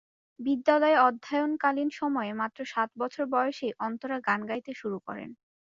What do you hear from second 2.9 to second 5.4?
বছর বয়সেই অন্তরা গান গাইতে শুরু করেন।